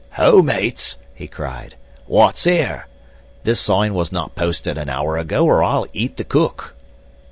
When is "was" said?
3.93-4.11